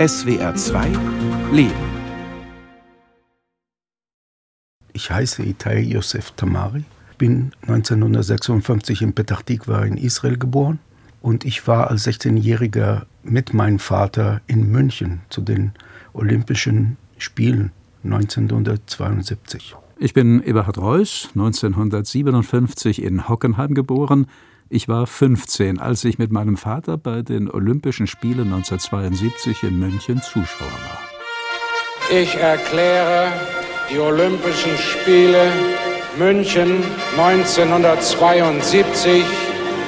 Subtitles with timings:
[0.00, 0.92] SWR 2
[1.52, 1.74] Leben.
[4.94, 6.84] Ich heiße Itai Yosef Tamari,
[7.18, 10.78] bin 1956 in Petah Tikva in Israel geboren
[11.20, 15.72] und ich war als 16-Jähriger mit meinem Vater in München zu den
[16.14, 17.70] Olympischen Spielen
[18.02, 19.76] 1972.
[19.98, 24.28] Ich bin Eberhard Reuss, 1957 in Hockenheim geboren.
[24.72, 30.22] Ich war 15, als ich mit meinem Vater bei den Olympischen Spielen 1972 in München
[30.22, 31.00] Zuschauer war.
[32.08, 33.32] Ich erkläre
[33.90, 35.50] die Olympischen Spiele
[36.16, 36.84] München
[37.18, 39.24] 1972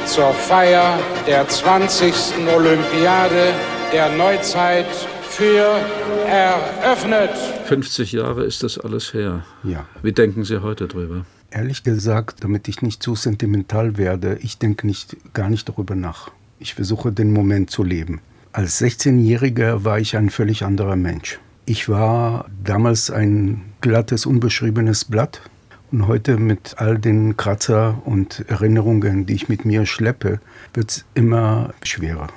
[0.06, 2.12] zur Feier der 20.
[2.52, 3.54] Olympiade
[3.92, 4.88] der Neuzeit
[5.30, 5.78] für
[6.26, 7.30] eröffnet.
[7.66, 9.44] 50 Jahre ist das alles her.
[9.62, 9.86] Ja.
[10.02, 11.24] Wie denken Sie heute drüber?
[11.54, 16.30] Ehrlich gesagt, damit ich nicht zu sentimental werde, ich denke nicht, gar nicht darüber nach.
[16.58, 18.22] Ich versuche den Moment zu leben.
[18.52, 21.38] Als 16-Jähriger war ich ein völlig anderer Mensch.
[21.66, 25.42] Ich war damals ein glattes, unbeschriebenes Blatt.
[25.90, 30.40] Und heute mit all den Kratzer und Erinnerungen, die ich mit mir schleppe,
[30.72, 32.28] wird es immer schwerer.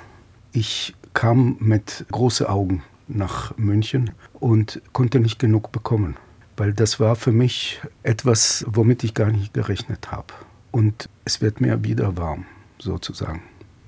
[0.52, 6.16] Ich kam mit großen Augen nach München und konnte nicht genug bekommen,
[6.56, 10.32] weil das war für mich etwas, womit ich gar nicht gerechnet habe.
[10.70, 12.44] Und es wird mir wieder warm,
[12.78, 13.42] sozusagen.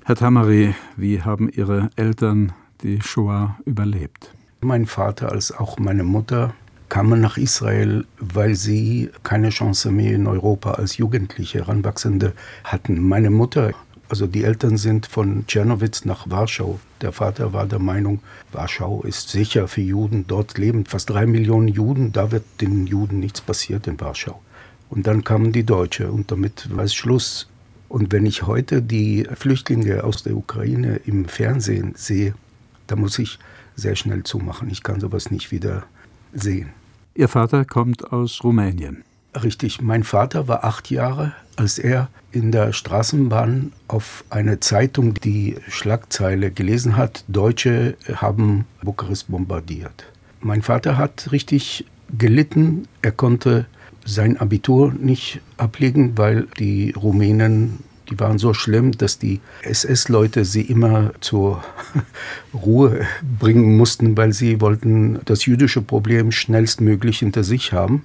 [0.04, 2.52] Herr Tamari, wie haben Ihre Eltern
[2.82, 4.32] die Shoah überlebt?
[4.60, 6.54] Mein Vater als auch meine Mutter
[6.88, 12.32] kamen nach Israel, weil sie keine Chance mehr in Europa als Jugendliche, Heranwachsende
[12.64, 13.06] hatten.
[13.06, 13.72] Meine Mutter
[14.08, 16.80] also die Eltern sind von Tschernowitz nach Warschau.
[17.02, 18.20] Der Vater war der Meinung,
[18.52, 20.26] Warschau ist sicher für Juden.
[20.26, 22.12] Dort leben fast drei Millionen Juden.
[22.12, 24.40] Da wird den Juden nichts passiert in Warschau.
[24.88, 27.48] Und dann kamen die Deutsche und damit war es Schluss.
[27.88, 32.34] Und wenn ich heute die Flüchtlinge aus der Ukraine im Fernsehen sehe,
[32.86, 33.38] da muss ich
[33.76, 34.70] sehr schnell zumachen.
[34.70, 35.84] Ich kann sowas nicht wieder
[36.32, 36.70] sehen.
[37.14, 39.04] Ihr Vater kommt aus Rumänien.
[39.34, 45.56] Richtig, mein Vater war acht Jahre, als er in der Straßenbahn auf eine Zeitung die
[45.68, 50.06] Schlagzeile gelesen hat, Deutsche haben Bukarest bombardiert.
[50.40, 51.84] Mein Vater hat richtig
[52.16, 52.86] gelitten.
[53.02, 53.66] Er konnte
[54.04, 60.62] sein Abitur nicht ablegen, weil die Rumänen, die waren so schlimm, dass die SS-Leute sie
[60.62, 61.62] immer zur
[62.54, 63.00] Ruhe
[63.38, 68.04] bringen mussten, weil sie wollten das jüdische Problem schnellstmöglich hinter sich haben.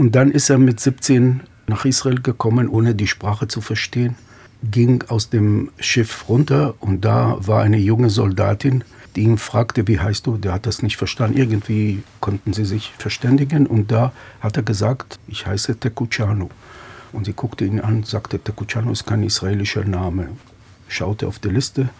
[0.00, 4.14] Und dann ist er mit 17 nach Israel gekommen, ohne die Sprache zu verstehen,
[4.62, 8.82] ging aus dem Schiff runter und da war eine junge Soldatin,
[9.14, 10.38] die ihn fragte, wie heißt du?
[10.38, 11.36] Der hat das nicht verstanden.
[11.36, 16.48] Irgendwie konnten sie sich verständigen und da hat er gesagt, ich heiße Tekuchano.
[17.12, 20.30] Und sie guckte ihn an, sagte, Tekuchano ist kein israelischer Name.
[20.88, 21.90] Schaute auf die Liste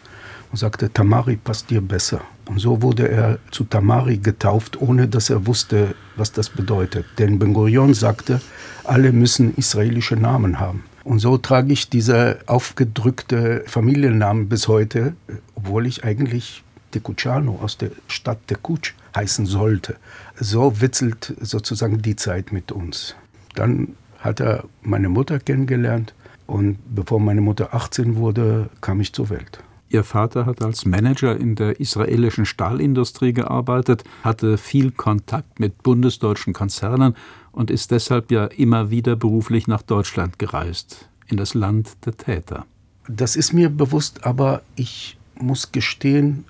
[0.51, 2.21] und sagte, Tamari passt dir besser.
[2.47, 7.07] Und so wurde er zu Tamari getauft, ohne dass er wusste, was das bedeutet.
[7.19, 8.41] Denn Ben Gurion sagte,
[8.85, 10.85] alle müssen israelische Namen haben.
[11.05, 15.15] Und so trage ich diese aufgedrückte Familiennamen bis heute,
[15.55, 19.97] obwohl ich eigentlich Tekuchano aus der Stadt Tekuch heißen sollte.
[20.39, 23.15] So witzelt sozusagen die Zeit mit uns.
[23.55, 26.15] Dann hat er meine Mutter kennengelernt
[26.47, 29.61] und bevor meine Mutter 18 wurde, kam ich zur Welt.
[29.93, 36.53] Ihr Vater hat als Manager in der israelischen Stahlindustrie gearbeitet, hatte viel Kontakt mit bundesdeutschen
[36.53, 37.17] Konzernen
[37.51, 42.67] und ist deshalb ja immer wieder beruflich nach Deutschland gereist, in das Land der Täter.
[43.09, 46.45] Das ist mir bewusst, aber ich muss gestehen,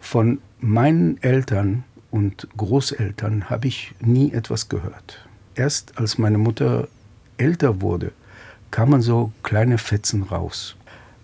[0.00, 5.24] von meinen Eltern und Großeltern habe ich nie etwas gehört.
[5.54, 6.88] Erst als meine Mutter
[7.36, 8.10] älter wurde,
[8.72, 10.74] kamen so kleine Fetzen raus.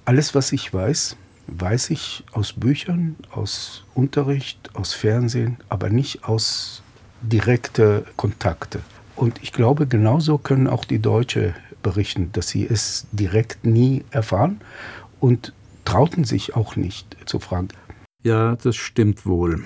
[0.04, 1.16] Alles, was ich weiß,
[1.58, 6.82] weiß ich aus Büchern, aus Unterricht, aus Fernsehen, aber nicht aus
[7.22, 8.80] direkte Kontakte.
[9.16, 14.60] Und ich glaube, genauso können auch die Deutsche berichten, dass sie es direkt nie erfahren
[15.18, 15.52] und
[15.84, 17.68] trauten sich auch nicht zu fragen.
[18.22, 19.64] Ja, das stimmt wohl.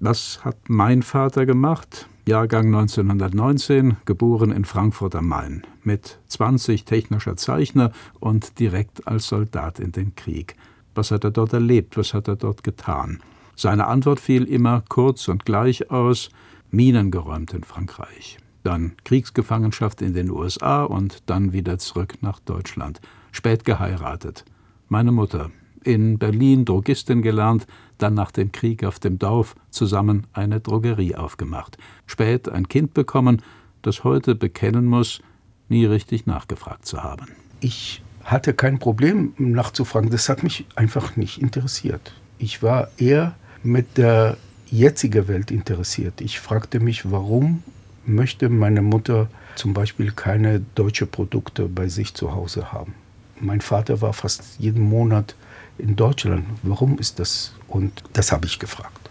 [0.00, 2.08] Was hat mein Vater gemacht?
[2.26, 7.90] Jahrgang 1919, geboren in Frankfurt am Main, mit 20 technischer Zeichner
[8.20, 10.54] und direkt als Soldat in den Krieg.
[10.94, 11.96] Was hat er dort erlebt?
[11.96, 13.20] Was hat er dort getan?
[13.56, 16.30] Seine Antwort fiel immer kurz und gleich aus:
[16.70, 18.38] Minen geräumt in Frankreich.
[18.62, 23.00] Dann Kriegsgefangenschaft in den USA und dann wieder zurück nach Deutschland.
[23.32, 24.44] Spät geheiratet.
[24.88, 25.50] Meine Mutter.
[25.84, 27.66] In Berlin Drogistin gelernt,
[27.98, 31.76] dann nach dem Krieg auf dem Dorf zusammen eine Drogerie aufgemacht.
[32.06, 33.42] Spät ein Kind bekommen,
[33.82, 35.20] das heute bekennen muss,
[35.68, 37.26] nie richtig nachgefragt zu haben.
[37.60, 40.10] Ich hatte kein Problem nachzufragen.
[40.10, 42.12] Das hat mich einfach nicht interessiert.
[42.38, 44.36] Ich war eher mit der
[44.66, 46.20] jetzige Welt interessiert.
[46.20, 47.62] Ich fragte mich, warum
[48.04, 52.94] möchte meine Mutter zum Beispiel keine deutsche Produkte bei sich zu Hause haben.
[53.38, 55.34] Mein Vater war fast jeden Monat
[55.78, 56.44] in Deutschland.
[56.62, 57.52] Warum ist das?
[57.68, 59.10] Und das habe ich gefragt.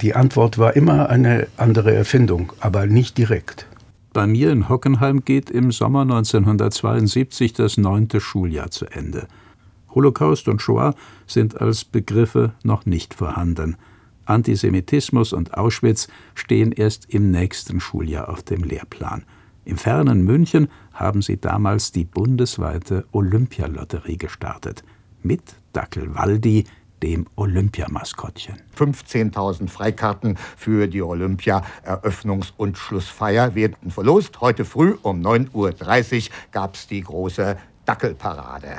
[0.00, 3.66] Die Antwort war immer eine andere Erfindung, aber nicht direkt.
[4.12, 9.26] Bei mir in Hockenheim geht im Sommer 1972 das neunte Schuljahr zu Ende.
[9.94, 10.94] Holocaust und Shoah
[11.26, 13.76] sind als Begriffe noch nicht vorhanden.
[14.26, 19.24] Antisemitismus und Auschwitz stehen erst im nächsten Schuljahr auf dem Lehrplan.
[19.64, 24.84] Im fernen München haben sie damals die bundesweite Olympialotterie gestartet.
[25.22, 26.64] Mit Dackel Waldi,
[27.02, 28.62] dem Olympiamaskottchen.
[28.78, 34.40] 15.000 Freikarten für die Olympia-Eröffnungs- und Schlussfeier werden verlost.
[34.40, 35.50] Heute früh um 9.30
[36.30, 38.78] Uhr gab es die große Dackelparade.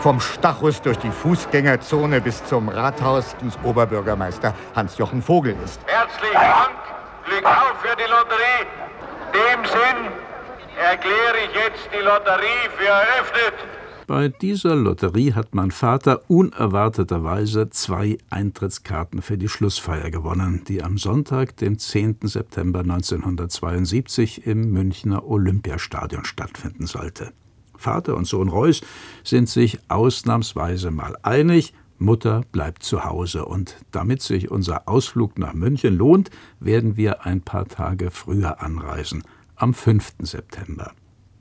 [0.00, 5.80] Vom Stachus durch die Fußgängerzone bis zum Rathaus des Oberbürgermeister Hans-Jochen Vogel ist.
[5.86, 6.76] Herzlichen Dank,
[7.24, 8.66] Glück auf für die Lotterie.
[9.32, 10.12] In dem Sinn
[10.80, 13.81] erkläre ich jetzt die Lotterie für eröffnet.
[14.12, 20.98] Bei dieser Lotterie hat mein Vater unerwarteterweise zwei Eintrittskarten für die Schlussfeier gewonnen, die am
[20.98, 22.18] Sonntag, dem 10.
[22.24, 27.32] September 1972 im Münchner Olympiastadion stattfinden sollte.
[27.74, 28.82] Vater und Sohn Reuß
[29.24, 33.46] sind sich ausnahmsweise mal einig, Mutter bleibt zu Hause.
[33.46, 36.28] Und damit sich unser Ausflug nach München lohnt,
[36.60, 39.24] werden wir ein paar Tage früher anreisen,
[39.56, 40.16] am 5.
[40.18, 40.92] September.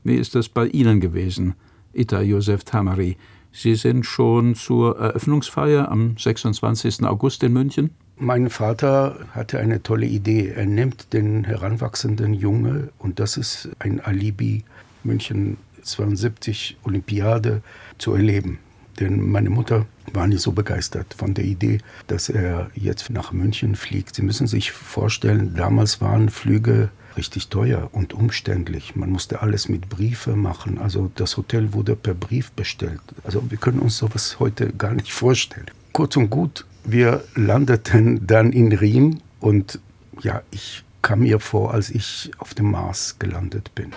[0.06, 1.56] Wie ist es bei Ihnen gewesen?
[1.94, 3.18] Ita Josef Tamari.
[3.52, 7.04] Sie sind schon zur Eröffnungsfeier am 26.
[7.04, 7.92] August in München?
[8.18, 10.50] Mein Vater hatte eine tolle Idee.
[10.56, 14.64] Er nimmt den heranwachsenden Junge und das ist ein Alibi,
[15.04, 17.62] München 72 Olympiade
[17.98, 18.60] zu erleben.
[19.00, 23.76] Denn meine Mutter war nicht so begeistert von der Idee, dass er jetzt nach München
[23.76, 24.16] fliegt.
[24.16, 28.96] Sie müssen sich vorstellen, damals waren Flüge richtig teuer und umständlich.
[28.96, 30.78] Man musste alles mit Briefe machen.
[30.78, 33.02] Also das Hotel wurde per Brief bestellt.
[33.24, 35.72] Also wir können uns sowas heute gar nicht vorstellen.
[35.94, 39.80] Kurz und gut, wir landeten dann in Riem und
[40.22, 43.92] ja, ich kam mir vor, als ich auf dem Mars gelandet bin.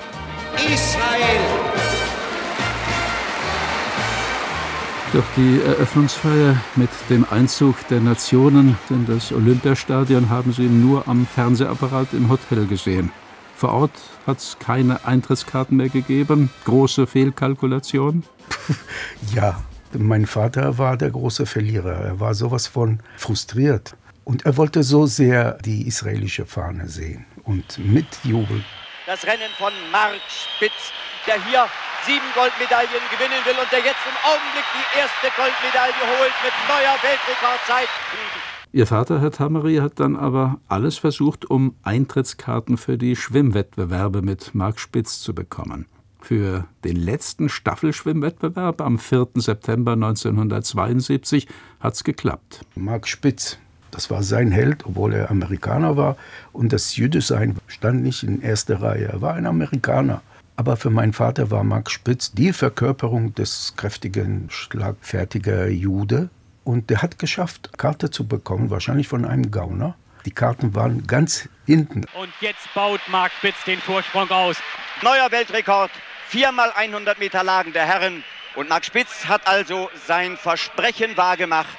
[0.56, 2.03] Israel!
[5.14, 11.24] Doch die Eröffnungsfeier mit dem Einzug der Nationen in das Olympiastadion haben Sie nur am
[11.24, 13.12] Fernsehapparat im Hotel gesehen.
[13.54, 13.92] Vor Ort
[14.26, 16.50] hat es keine Eintrittskarten mehr gegeben.
[16.64, 18.24] Große Fehlkalkulation?
[19.32, 19.62] ja,
[19.96, 21.92] mein Vater war der große Verlierer.
[21.92, 23.94] Er war sowas von frustriert.
[24.24, 28.64] Und er wollte so sehr die israelische Fahne sehen und mitjubeln.
[29.06, 30.90] Das Rennen von Mark Spitz,
[31.24, 31.66] der hier
[32.06, 36.96] sieben Goldmedaillen gewinnen will und der jetzt im Augenblick die erste Goldmedaille holt mit neuer
[37.00, 37.88] Weltrekordzeit.
[38.72, 44.54] Ihr Vater, Herr Tamari, hat dann aber alles versucht, um Eintrittskarten für die Schwimmwettbewerbe mit
[44.54, 45.86] Mark Spitz zu bekommen.
[46.20, 49.28] Für den letzten Staffelschwimmwettbewerb am 4.
[49.36, 51.46] September 1972
[51.80, 52.64] hat es geklappt.
[52.74, 53.58] Mark Spitz,
[53.90, 56.16] das war sein Held, obwohl er Amerikaner war.
[56.52, 59.04] Und das Jüdischsein stand nicht in erster Reihe.
[59.04, 60.22] Er war ein Amerikaner.
[60.56, 66.30] Aber für meinen Vater war Max Spitz die Verkörperung des kräftigen, schlagfertigen Jude.
[66.62, 69.96] Und der hat geschafft, Karte zu bekommen, wahrscheinlich von einem Gauner.
[70.24, 72.04] Die Karten waren ganz hinten.
[72.14, 74.56] Und jetzt baut Mark Spitz den Vorsprung aus.
[75.02, 75.90] Neuer Weltrekord,
[76.28, 78.24] viermal 100 Meter Lagen der Herren.
[78.54, 81.76] Und Mark Spitz hat also sein Versprechen wahrgemacht.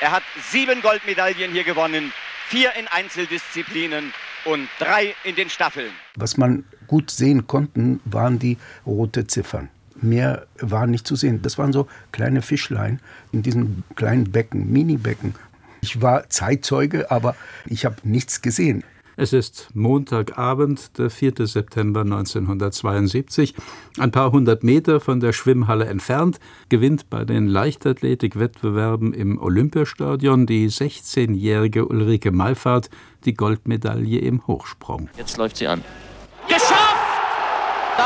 [0.00, 2.12] Er hat sieben Goldmedaillen hier gewonnen,
[2.48, 5.92] vier in Einzeldisziplinen und drei in den Staffeln.
[6.16, 9.70] Was man gut sehen konnte, waren die roten Ziffern.
[10.02, 11.40] Mehr war nicht zu sehen.
[11.40, 13.00] Das waren so kleine Fischlein
[13.32, 15.34] in diesen kleinen Becken, Mini-Becken.
[15.80, 17.34] Ich war Zeitzeuge, aber
[17.64, 18.84] ich habe nichts gesehen.
[19.16, 21.46] Es ist Montagabend, der 4.
[21.46, 23.54] September 1972.
[23.98, 30.68] Ein paar hundert Meter von der Schwimmhalle entfernt gewinnt bei den Leichtathletikwettbewerben im Olympiastadion die
[30.68, 32.90] 16-jährige Ulrike Meifert
[33.24, 35.08] die Goldmedaille im Hochsprung.
[35.16, 35.82] Jetzt läuft sie an.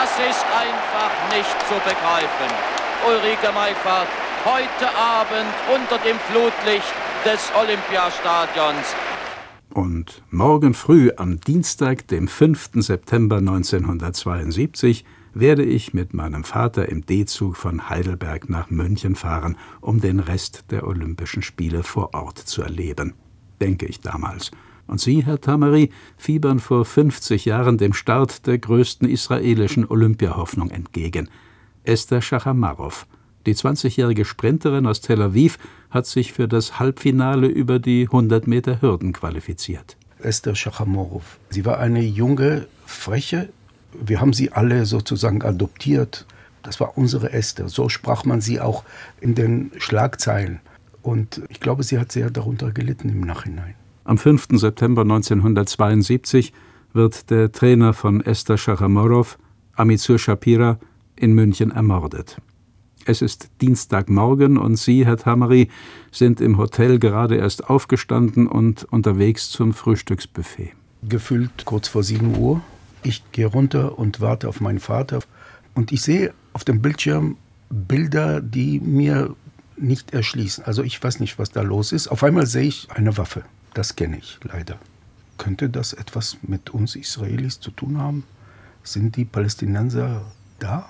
[0.06, 2.54] Das ist einfach nicht zu begreifen.
[3.08, 4.06] Ulrike Meifert
[4.44, 6.94] heute Abend unter dem Flutlicht
[7.24, 8.94] des Olympiastadions
[9.74, 12.70] und morgen früh am Dienstag, dem 5.
[12.76, 20.00] September 1972, werde ich mit meinem Vater im D-Zug von Heidelberg nach München fahren, um
[20.00, 23.14] den Rest der Olympischen Spiele vor Ort zu erleben.
[23.60, 24.52] Denke ich damals.
[24.86, 31.28] Und Sie, Herr Tamari, fiebern vor 50 Jahren dem Start der größten israelischen Olympiahoffnung entgegen.
[31.84, 33.06] Esther Schachamarow,
[33.46, 35.58] Die 20-jährige Sprinterin aus Tel Aviv
[35.90, 39.96] hat sich für das Halbfinale über die 100 Meter Hürden qualifiziert.
[40.18, 41.38] Esther Schachamorov.
[41.50, 43.48] Sie war eine junge, freche.
[43.92, 46.26] Wir haben sie alle sozusagen adoptiert.
[46.62, 47.68] Das war unsere Esther.
[47.68, 48.82] So sprach man sie auch
[49.20, 50.60] in den Schlagzeilen.
[51.02, 53.74] Und ich glaube, sie hat sehr darunter gelitten im Nachhinein.
[54.06, 54.46] Am 5.
[54.52, 56.52] September 1972
[56.92, 59.36] wird der Trainer von Esther Schachamorov,
[59.74, 60.78] Amitsur Shapira,
[61.16, 62.40] in München ermordet.
[63.04, 65.70] Es ist Dienstagmorgen und Sie, Herr Tamari,
[66.12, 70.70] sind im Hotel gerade erst aufgestanden und unterwegs zum Frühstücksbuffet.
[71.02, 72.60] Gefühlt kurz vor 7 Uhr.
[73.02, 75.18] Ich gehe runter und warte auf meinen Vater.
[75.74, 77.38] Und ich sehe auf dem Bildschirm
[77.70, 79.34] Bilder, die mir
[79.76, 80.64] nicht erschließen.
[80.64, 82.06] Also ich weiß nicht, was da los ist.
[82.06, 83.42] Auf einmal sehe ich eine Waffe.
[83.76, 84.78] Das kenne ich leider.
[85.36, 88.24] Könnte das etwas mit uns Israelis zu tun haben?
[88.82, 90.22] Sind die Palästinenser
[90.58, 90.88] da?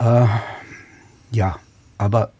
[0.00, 0.26] Äh,
[1.30, 1.56] ja,
[1.96, 2.32] aber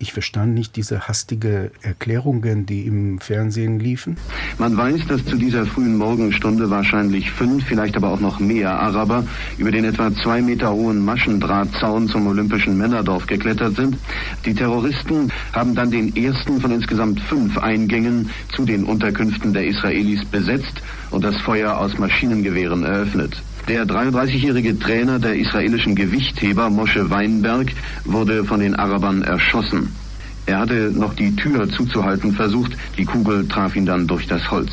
[0.00, 4.16] ich verstand nicht diese hastige Erklärungen, die im Fernsehen liefen.
[4.58, 9.24] Man weiß, dass zu dieser frühen Morgenstunde wahrscheinlich fünf, vielleicht aber auch noch mehr Araber
[9.58, 13.98] über den etwa zwei Meter hohen Maschendrahtzaun zum Olympischen Männerdorf geklettert sind.
[14.46, 20.24] Die Terroristen haben dann den ersten von insgesamt fünf Eingängen zu den Unterkünften der Israelis
[20.24, 20.80] besetzt
[21.10, 23.42] und das Feuer aus Maschinengewehren eröffnet.
[23.70, 27.72] Der 33-jährige Trainer der israelischen Gewichtheber Moshe Weinberg
[28.04, 29.94] wurde von den Arabern erschossen.
[30.46, 34.72] Er hatte noch die Tür zuzuhalten versucht, die Kugel traf ihn dann durch das Holz.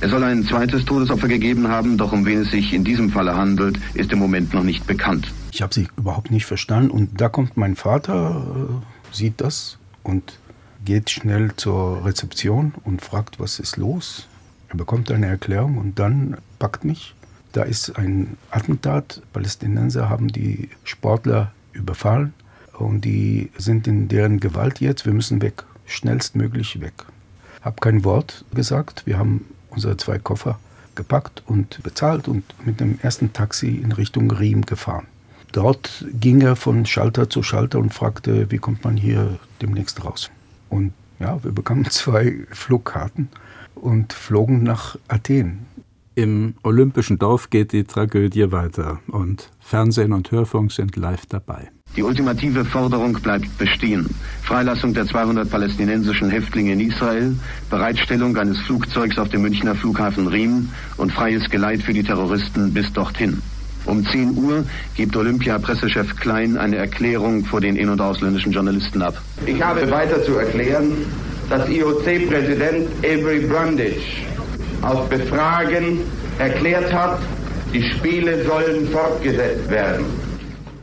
[0.00, 3.36] Es soll ein zweites Todesopfer gegeben haben, doch um wen es sich in diesem Falle
[3.36, 5.30] handelt, ist im Moment noch nicht bekannt.
[5.52, 10.38] Ich habe sie überhaupt nicht verstanden und da kommt mein Vater, äh, sieht das und
[10.86, 14.26] geht schnell zur Rezeption und fragt, was ist los.
[14.70, 17.14] Er bekommt eine Erklärung und dann packt mich
[17.52, 19.22] da ist ein Attentat.
[19.32, 22.34] Palästinenser haben die Sportler überfallen
[22.78, 25.06] und die sind in deren Gewalt jetzt.
[25.06, 26.94] Wir müssen weg, schnellstmöglich weg.
[27.62, 29.06] Hab kein Wort gesagt.
[29.06, 30.58] Wir haben unsere zwei Koffer
[30.94, 35.06] gepackt und bezahlt und mit dem ersten Taxi in Richtung Riem gefahren.
[35.52, 40.30] Dort ging er von Schalter zu Schalter und fragte, wie kommt man hier demnächst raus.
[40.68, 43.28] Und ja, wir bekamen zwei Flugkarten
[43.74, 45.66] und flogen nach Athen.
[46.14, 51.70] Im Olympischen Dorf geht die Tragödie weiter und Fernsehen und Hörfunk sind live dabei.
[51.96, 54.06] Die ultimative Forderung bleibt bestehen.
[54.42, 57.34] Freilassung der 200 palästinensischen Häftlinge in Israel,
[57.70, 62.92] Bereitstellung eines Flugzeugs auf dem Münchner Flughafen Riem und freies Geleit für die Terroristen bis
[62.92, 63.40] dorthin.
[63.86, 64.64] Um 10 Uhr
[64.94, 69.20] gibt Olympia-Pressechef Klein eine Erklärung vor den in- und ausländischen Journalisten ab.
[69.46, 70.92] Ich habe weiter zu erklären,
[71.48, 74.31] dass IOC-Präsident Avery Brundage
[74.82, 76.00] auf Befragen
[76.38, 77.20] erklärt hat,
[77.72, 80.04] die Spiele sollen fortgesetzt werden.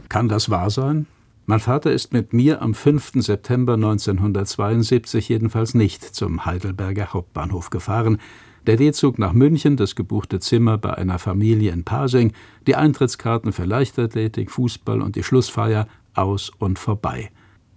[0.08, 1.06] Kann das wahr sein?
[1.46, 3.13] Mein Vater ist mit mir am 5.
[3.15, 8.20] September 1972 jedenfalls nicht zum Heidelberger Hauptbahnhof gefahren.
[8.68, 12.34] Der D-Zug nach München, das gebuchte Zimmer bei einer Familie in Pasing,
[12.68, 17.32] die Eintrittskarten für Leichtathletik, Fußball und die Schlussfeier aus und vorbei.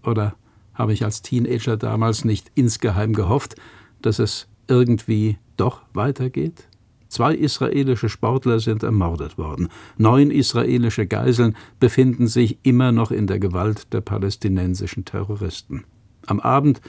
[0.05, 0.35] Oder
[0.75, 3.57] habe ich als Teenager damals nicht insgeheim gehofft,
[4.03, 6.69] dass es irgendwie doch weitergeht?
[7.09, 9.69] Zwei israelische Sportler sind ermordet worden.
[9.99, 15.85] Neun israelische Geiseln befinden sich immer noch in der Gewalt der palästinensischen Terroristen.
[16.27, 16.81] Am Abend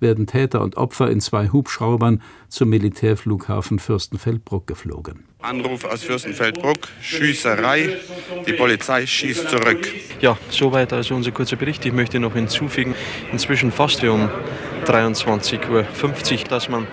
[0.00, 5.24] werden Täter und Opfer in zwei Hubschraubern zum Militärflughafen Fürstenfeldbruck geflogen.
[5.40, 7.98] Anruf aus Fürstenfeldbruck, Schießerei,
[8.46, 9.88] die Polizei schießt zurück.
[10.20, 11.86] Ja, soweit also unser kurzer Bericht.
[11.86, 12.94] Ich möchte noch hinzufügen,
[13.30, 14.28] inzwischen fast um
[14.88, 16.86] 23.50 Uhr, dass man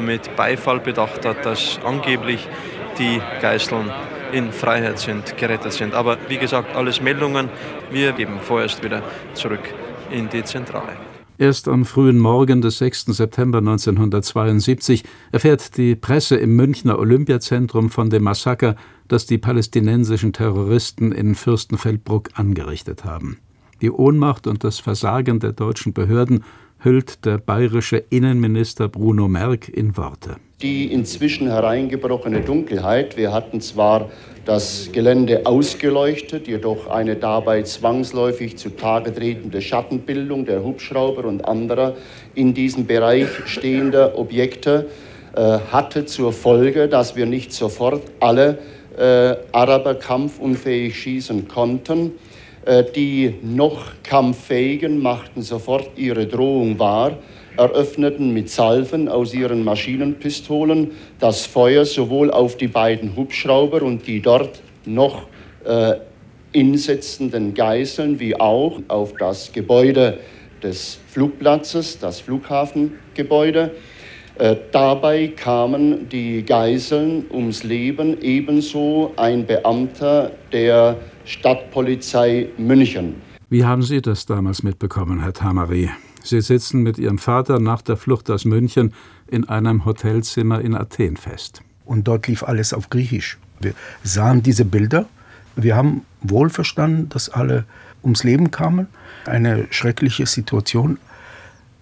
[0.00, 2.48] mit Beifall bedacht hat, dass angeblich
[2.98, 3.90] die Geiseln
[4.32, 5.92] in Freiheit sind, gerettet sind.
[5.92, 7.48] Aber wie gesagt, alles Meldungen.
[7.90, 9.02] Wir geben vorerst wieder
[9.34, 9.74] zurück
[10.12, 10.92] in die Zentrale.
[11.38, 13.06] Erst am frühen Morgen des 6.
[13.06, 18.76] September 1972 erfährt die Presse im Münchner Olympiazentrum von dem Massaker,
[19.08, 23.38] das die palästinensischen Terroristen in Fürstenfeldbruck angerichtet haben.
[23.80, 26.44] Die Ohnmacht und das Versagen der deutschen Behörden
[26.82, 30.36] hüllt der bayerische Innenminister Bruno Merck in Worte.
[30.62, 34.10] Die inzwischen hereingebrochene Dunkelheit, wir hatten zwar
[34.44, 41.94] das Gelände ausgeleuchtet, jedoch eine dabei zwangsläufig zutage tretende Schattenbildung der Hubschrauber und anderer
[42.34, 44.88] in diesem Bereich stehender Objekte
[45.34, 48.58] äh, hatte zur Folge, dass wir nicht sofort alle
[48.98, 52.12] äh, Araber kampfunfähig schießen konnten.
[52.66, 57.16] Äh, die noch kampffähigen machten sofort ihre Drohung wahr,
[57.56, 64.20] eröffneten mit Salven aus ihren Maschinenpistolen das Feuer sowohl auf die beiden Hubschrauber und die
[64.20, 65.26] dort noch
[65.64, 65.94] äh,
[66.52, 70.18] insetzenden Geiseln wie auch auf das Gebäude
[70.62, 73.70] des Flugplatzes, das Flughafengebäude.
[74.40, 83.16] Äh, dabei kamen die Geiseln ums Leben, ebenso ein Beamter der Stadtpolizei München.
[83.50, 85.90] Wie haben Sie das damals mitbekommen, Herr Tamari?
[86.22, 88.94] Sie sitzen mit Ihrem Vater nach der Flucht aus München
[89.30, 91.60] in einem Hotelzimmer in Athen fest.
[91.84, 93.36] Und dort lief alles auf Griechisch.
[93.60, 95.04] Wir sahen diese Bilder.
[95.54, 97.66] Wir haben wohl verstanden, dass alle
[98.02, 98.86] ums Leben kamen.
[99.26, 100.96] Eine schreckliche Situation.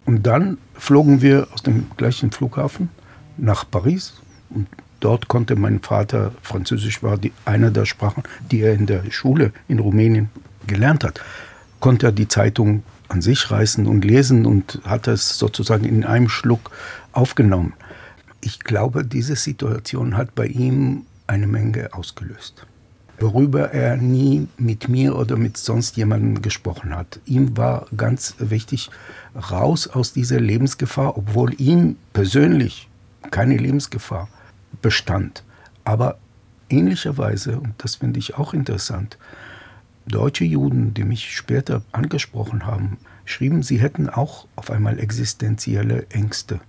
[0.09, 2.88] Und dann flogen wir aus dem gleichen Flughafen
[3.37, 4.15] nach Paris.
[4.49, 4.67] Und
[5.00, 9.53] dort konnte mein Vater, Französisch war die, eine der Sprachen, die er in der Schule
[9.69, 10.31] in Rumänien
[10.67, 11.21] gelernt hat,
[11.81, 16.31] konnte er die Zeitung an sich reißen und lesen und hat es sozusagen in einem
[16.31, 16.71] Schluck
[17.12, 17.75] aufgenommen.
[18.41, 22.67] Ich glaube, diese Situation hat bei ihm eine Menge ausgelöst
[23.21, 27.21] worüber er nie mit mir oder mit sonst jemandem gesprochen hat.
[27.25, 28.91] Ihm war ganz wichtig,
[29.51, 32.89] raus aus dieser Lebensgefahr, obwohl ihm persönlich
[33.31, 34.29] keine Lebensgefahr
[34.83, 35.43] bestand.
[35.85, 36.19] Aber
[36.69, 39.19] ähnlicherweise, und das finde ich auch interessant,
[40.07, 46.61] deutsche Juden, die mich später angesprochen haben, schrieben, sie hätten auch auf einmal existenzielle Ängste.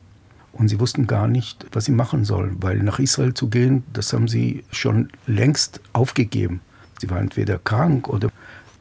[0.52, 4.14] Und sie wussten gar nicht, was sie machen sollen, weil nach Israel zu gehen, das
[4.14, 6.62] haben sie schon längst aufgegeben.
[7.00, 8.30] Sie waren entweder krank oder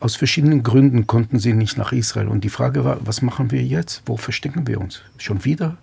[0.00, 2.28] aus verschiedenen Gründen konnten sie nicht nach Israel.
[2.28, 4.02] Und die Frage war, was machen wir jetzt?
[4.06, 5.02] Wo verstecken wir uns?
[5.18, 5.76] Schon wieder?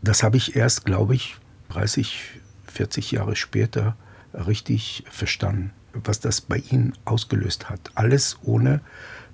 [0.00, 1.36] Das habe ich erst, glaube ich,
[1.70, 3.96] 30, 40 Jahre später
[4.34, 7.90] richtig verstanden, was das bei ihnen ausgelöst hat.
[7.94, 8.80] Alles ohne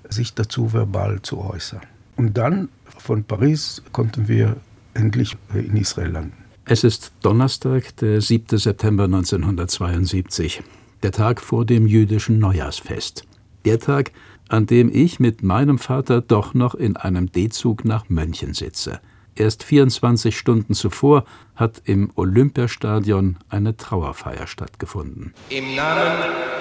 [0.09, 1.83] sich dazu verbal zu äußern.
[2.17, 4.57] Und dann von Paris konnten wir
[4.99, 6.45] endlich in Israel landen.
[6.65, 8.59] Es ist Donnerstag, der 7.
[8.59, 10.63] September 1972,
[11.03, 13.25] der Tag vor dem jüdischen Neujahrsfest.
[13.65, 14.13] Der Tag,
[14.49, 19.01] an dem ich mit meinem Vater doch noch in einem D-Zug nach München sitze.
[19.35, 21.25] Erst 24 Stunden zuvor
[21.55, 25.33] hat im Olympiastadion eine Trauerfeier stattgefunden.
[25.49, 26.19] Im Namen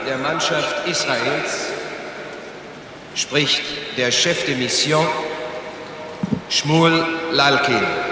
[0.07, 1.71] der Mannschaft Israels
[3.15, 3.63] spricht
[3.97, 5.05] der Chef de Mission
[6.49, 8.06] Shmuel Lalkin.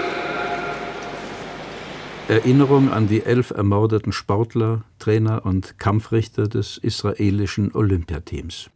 [2.28, 8.68] Erinnerung an die elf ermordeten Sportler, Trainer und Kampfrichter des israelischen Olympiateams.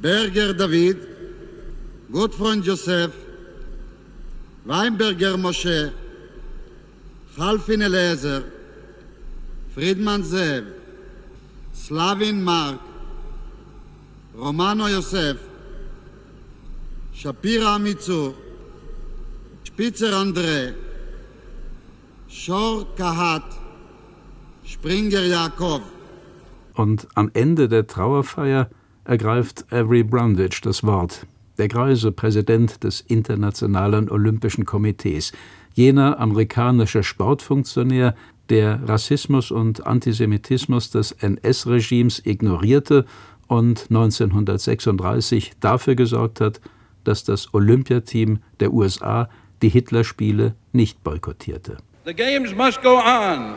[0.00, 0.98] Berger David,
[2.12, 3.10] Gottfreund Josef,
[4.64, 5.92] Weinberger Moshe,
[7.36, 8.44] Halfin Eliezer,
[9.74, 10.64] Friedmann Zev,
[11.74, 12.78] Slavin Mark,
[14.38, 15.38] Romano Josef,
[17.12, 18.34] Shapira Mitzur,
[19.64, 20.74] Spitzer André,
[22.34, 23.44] Schor Kahat,
[24.64, 25.82] Springer Jakob.
[26.74, 28.70] Und am Ende der Trauerfeier
[29.04, 31.26] ergreift Avery Brundage das Wort,
[31.58, 35.32] der greise Präsident des Internationalen Olympischen Komitees,
[35.74, 38.16] jener amerikanische Sportfunktionär,
[38.48, 43.04] der Rassismus und Antisemitismus des NS-Regimes ignorierte
[43.46, 46.62] und 1936 dafür gesorgt hat,
[47.04, 49.28] dass das Olympiateam der USA
[49.60, 51.76] die Hitlerspiele nicht boykottierte.
[52.04, 53.54] The games must go on.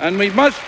[0.00, 0.60] And we must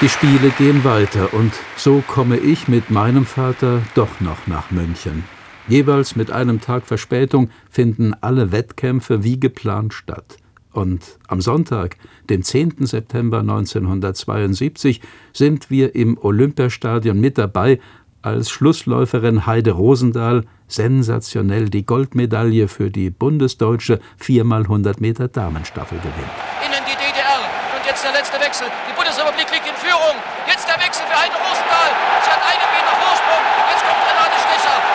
[0.00, 5.22] die Spiele gehen weiter und so komme ich mit meinem Vater doch noch nach München.
[5.68, 10.38] Jeweils mit einem Tag Verspätung finden alle Wettkämpfe wie geplant statt.
[10.72, 12.84] Und am Sonntag, dem 10.
[12.84, 15.00] September 1972,
[15.32, 17.78] sind wir im Olympiastadion mit dabei,
[18.22, 26.32] als Schlussläuferin Heide Rosendahl sensationell die Goldmedaille für die bundesdeutsche 4x100 Meter Damenstaffel gewinnt.
[26.64, 27.40] Innen die DDR
[27.76, 28.66] und jetzt der letzte Wechsel.
[28.88, 30.16] Die Bundesrepublik liegt in Führung.
[30.46, 31.92] Jetzt der Wechsel für Heide Rosendahl.
[32.24, 33.44] Sie hat einen Meter Vorsprung.
[33.70, 34.91] Jetzt kommt Renate Stecher.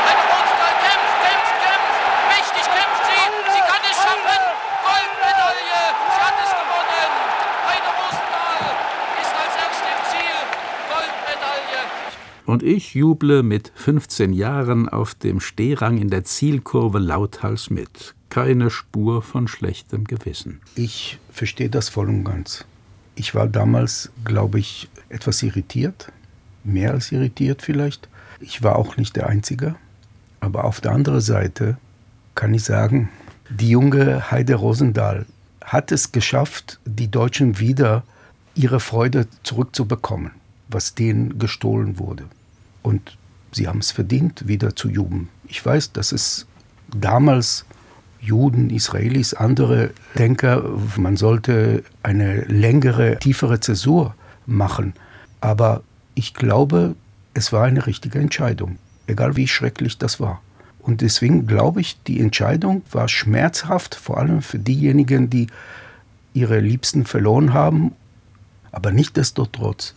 [12.48, 18.16] Und ich juble mit 15 Jahren auf dem Stehrang in der Zielkurve lauthals mit.
[18.30, 20.62] Keine Spur von schlechtem Gewissen.
[20.74, 22.64] Ich verstehe das voll und ganz.
[23.16, 26.10] Ich war damals, glaube ich, etwas irritiert.
[26.64, 28.08] Mehr als irritiert vielleicht.
[28.40, 29.76] Ich war auch nicht der Einzige.
[30.40, 31.78] Aber auf der anderen Seite
[32.34, 33.10] kann ich sagen,
[33.50, 35.26] die junge Heide Rosendahl
[35.66, 38.04] hat es geschafft, die Deutschen wieder
[38.56, 40.32] ihre Freude zurückzubekommen,
[40.69, 42.25] was denen gestohlen wurde.
[42.82, 43.17] Und
[43.51, 45.30] sie haben es verdient, wieder zu jubeln.
[45.47, 46.45] Ich weiß, dass es
[46.89, 47.65] damals
[48.19, 50.63] Juden, Israelis, andere Denker,
[50.97, 54.93] man sollte eine längere, tiefere Zäsur machen.
[55.39, 55.84] Aber
[56.15, 56.95] ich glaube,
[57.34, 60.41] es war eine richtige Entscheidung, egal wie schrecklich das war.
[60.82, 65.47] Und deswegen glaube ich, die Entscheidung war schmerzhaft, vor allem für diejenigen, die
[66.34, 67.91] ihre Liebsten verloren haben.
[68.71, 69.95] Aber nichtdestotrotz,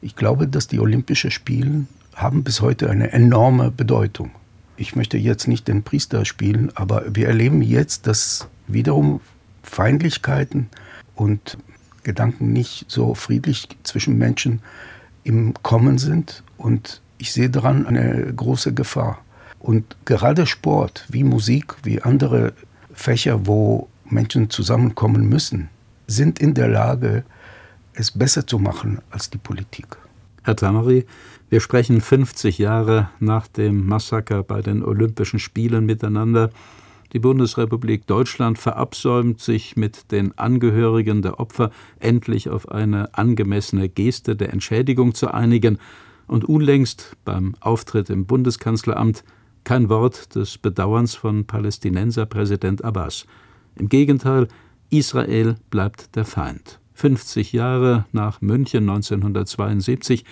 [0.00, 4.30] ich glaube, dass die Olympischen Spiele haben bis heute eine enorme Bedeutung.
[4.76, 9.20] Ich möchte jetzt nicht den Priester spielen, aber wir erleben jetzt, dass wiederum
[9.62, 10.68] Feindlichkeiten
[11.14, 11.58] und
[12.04, 14.60] Gedanken nicht so friedlich zwischen Menschen
[15.24, 16.42] im Kommen sind.
[16.56, 19.18] Und ich sehe daran eine große Gefahr.
[19.58, 22.52] Und gerade Sport, wie Musik, wie andere
[22.94, 25.68] Fächer, wo Menschen zusammenkommen müssen,
[26.06, 27.24] sind in der Lage,
[27.98, 29.86] es besser zu machen als die Politik.
[30.44, 31.04] Herr Tamari,
[31.50, 36.50] wir sprechen 50 Jahre nach dem Massaker bei den Olympischen Spielen miteinander.
[37.12, 44.36] Die Bundesrepublik Deutschland verabsäumt sich mit den Angehörigen der Opfer endlich auf eine angemessene Geste
[44.36, 45.78] der Entschädigung zu einigen
[46.26, 49.24] und unlängst beim Auftritt im Bundeskanzleramt
[49.64, 53.26] kein Wort des Bedauerns von Palästinenserpräsident Abbas.
[53.76, 54.48] Im Gegenteil,
[54.90, 56.78] Israel bleibt der Feind.
[56.98, 60.24] 50 Jahre nach München 1972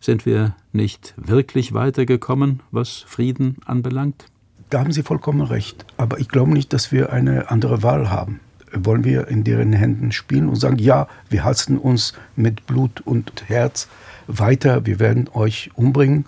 [0.00, 4.24] sind wir nicht wirklich weitergekommen, was Frieden anbelangt?
[4.70, 5.84] Da haben Sie vollkommen recht.
[5.98, 8.40] Aber ich glaube nicht, dass wir eine andere Wahl haben.
[8.72, 13.44] Wollen wir in deren Händen spielen und sagen, ja, wir hassen uns mit Blut und
[13.46, 13.88] Herz
[14.26, 16.24] weiter, wir werden euch umbringen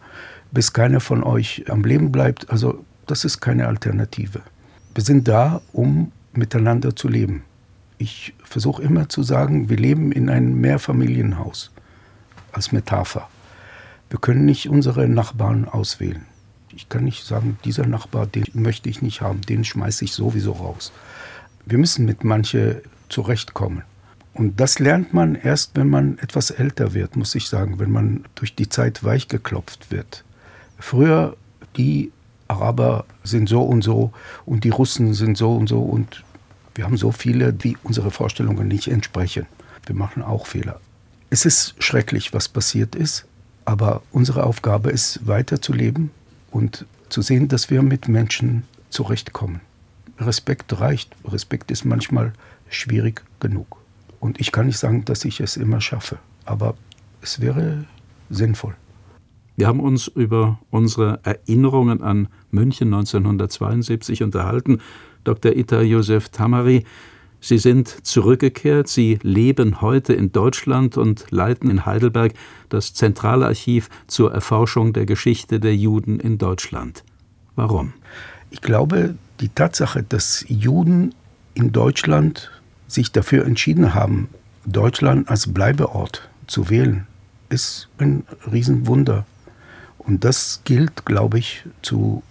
[0.50, 2.50] bis keiner von euch am Leben bleibt.
[2.50, 4.40] Also das ist keine Alternative.
[4.94, 7.44] Wir sind da, um miteinander zu leben.
[8.00, 11.70] Ich versuche immer zu sagen, wir leben in einem Mehrfamilienhaus
[12.50, 13.28] als Metapher.
[14.08, 16.24] Wir können nicht unsere Nachbarn auswählen.
[16.70, 20.52] Ich kann nicht sagen, dieser Nachbar, den möchte ich nicht haben, den schmeiße ich sowieso
[20.52, 20.92] raus.
[21.66, 23.82] Wir müssen mit manche zurechtkommen.
[24.32, 28.24] Und das lernt man erst, wenn man etwas älter wird, muss ich sagen, wenn man
[28.34, 30.24] durch die Zeit weichgeklopft wird.
[30.78, 31.36] Früher,
[31.76, 32.12] die
[32.48, 34.10] Araber sind so und so
[34.46, 36.24] und die Russen sind so und so und
[36.74, 39.46] wir haben so viele, die unsere Vorstellungen nicht entsprechen.
[39.86, 40.80] Wir machen auch Fehler.
[41.30, 43.26] Es ist schrecklich, was passiert ist,
[43.64, 46.10] aber unsere Aufgabe ist, weiterzuleben
[46.50, 49.60] und zu sehen, dass wir mit Menschen zurechtkommen.
[50.18, 51.14] Respekt reicht.
[51.24, 52.32] Respekt ist manchmal
[52.68, 53.78] schwierig genug.
[54.20, 56.74] Und ich kann nicht sagen, dass ich es immer schaffe, aber
[57.22, 57.84] es wäre
[58.28, 58.74] sinnvoll.
[59.56, 64.80] Wir haben uns über unsere Erinnerungen an München 1972 unterhalten.
[65.24, 65.56] Dr.
[65.56, 66.84] Ita Josef Tamari,
[67.42, 72.34] Sie sind zurückgekehrt, Sie leben heute in Deutschland und leiten in Heidelberg
[72.68, 77.02] das Zentralarchiv zur Erforschung der Geschichte der Juden in Deutschland.
[77.56, 77.94] Warum?
[78.50, 81.14] Ich glaube, die Tatsache, dass Juden
[81.54, 82.50] in Deutschland
[82.88, 84.28] sich dafür entschieden haben,
[84.66, 87.06] Deutschland als Bleibeort zu wählen,
[87.48, 89.24] ist ein Riesenwunder.
[89.98, 92.22] Und das gilt, glaube ich, zu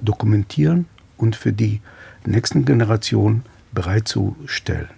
[0.00, 1.80] dokumentieren und für die
[2.30, 4.88] nächsten Generationen bereitzustellen.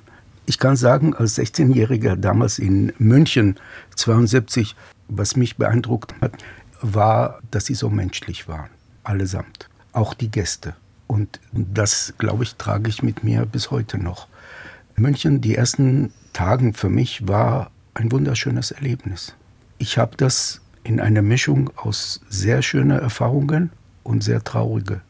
[0.47, 3.57] Ich kann sagen, als 16-Jähriger damals in München
[3.97, 4.75] 72,
[5.09, 6.33] was mich beeindruckt hat,
[6.81, 8.71] war, dass sie so menschlich waren,
[9.05, 10.75] allesamt, auch die Gäste.
[11.07, 14.29] Und das, glaube ich, trage ich mit mir bis heute noch.
[14.97, 19.35] München, die ersten Tagen für mich war ein wunderschönes Erlebnis.
[19.79, 23.71] Ich habe das in einer Mischung aus sehr schönen Erfahrungen
[24.03, 25.01] und sehr traurige.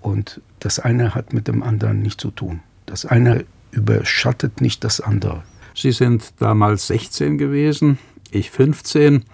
[0.00, 2.60] Und das eine hat mit dem anderen nichts zu tun.
[2.86, 5.42] Das eine überschattet nicht das andere.
[5.74, 7.98] Sie sind damals 16 gewesen,
[8.30, 9.24] ich 15.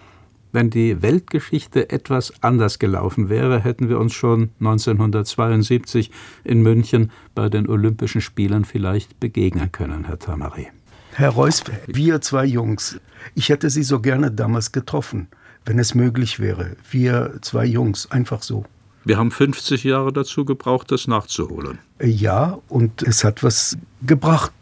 [0.52, 6.10] Wenn die Weltgeschichte etwas anders gelaufen wäre, hätten wir uns schon 1972
[6.44, 10.68] in München bei den Olympischen Spielen vielleicht begegnen können, Herr Tamari.
[11.12, 13.00] Herr Reuss, wir zwei Jungs,
[13.34, 15.28] ich hätte Sie so gerne damals getroffen
[15.66, 16.76] wenn es möglich wäre.
[16.90, 18.64] Wir zwei Jungs, einfach so.
[19.06, 21.78] Wir haben 50 Jahre dazu gebraucht, das nachzuholen.
[22.02, 24.52] Ja, und es hat was gebracht.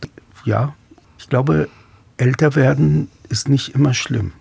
[0.44, 0.74] Ja,
[1.18, 1.70] ich glaube,
[2.18, 4.32] älter werden ist nicht immer schlimm.